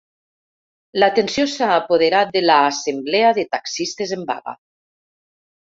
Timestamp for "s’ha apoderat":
1.51-2.33